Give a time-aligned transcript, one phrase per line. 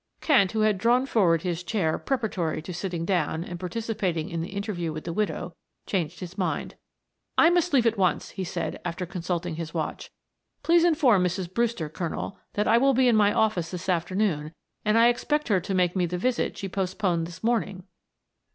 [0.19, 4.49] Kent, who had drawn forward a chair preparatory to sitting down and participating in the
[4.49, 5.53] interview with the widow,
[5.85, 6.73] changed his mind.
[7.37, 10.09] "I must leave at once," he said, after consulting his watch.
[10.63, 11.53] "Please inform Mrs.
[11.53, 14.53] Brewster, Colonel, that I will be in my office this afternoon,
[14.83, 17.83] and I expect her to make me the visit she postponed this morning.